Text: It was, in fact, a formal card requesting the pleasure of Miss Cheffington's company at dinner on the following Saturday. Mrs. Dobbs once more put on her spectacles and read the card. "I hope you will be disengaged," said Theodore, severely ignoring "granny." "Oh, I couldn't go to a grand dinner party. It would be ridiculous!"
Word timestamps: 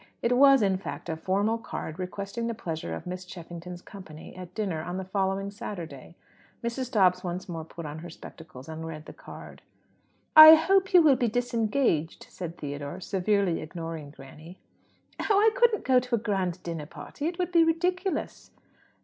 It 0.23 0.35
was, 0.35 0.63
in 0.63 0.79
fact, 0.79 1.09
a 1.09 1.15
formal 1.15 1.59
card 1.59 1.99
requesting 1.99 2.47
the 2.47 2.55
pleasure 2.55 2.95
of 2.95 3.05
Miss 3.05 3.23
Cheffington's 3.23 3.83
company 3.83 4.35
at 4.35 4.55
dinner 4.55 4.81
on 4.81 4.97
the 4.97 5.05
following 5.05 5.51
Saturday. 5.51 6.15
Mrs. 6.63 6.91
Dobbs 6.91 7.23
once 7.23 7.47
more 7.47 7.63
put 7.63 7.85
on 7.85 7.99
her 7.99 8.09
spectacles 8.09 8.67
and 8.67 8.83
read 8.83 9.05
the 9.05 9.13
card. 9.13 9.61
"I 10.35 10.55
hope 10.55 10.95
you 10.95 11.03
will 11.03 11.17
be 11.17 11.27
disengaged," 11.27 12.25
said 12.31 12.57
Theodore, 12.57 12.99
severely 12.99 13.61
ignoring 13.61 14.09
"granny." 14.09 14.57
"Oh, 15.19 15.37
I 15.39 15.51
couldn't 15.53 15.85
go 15.85 15.99
to 15.99 16.15
a 16.15 16.17
grand 16.17 16.63
dinner 16.63 16.87
party. 16.87 17.27
It 17.27 17.37
would 17.37 17.51
be 17.51 17.63
ridiculous!" 17.63 18.49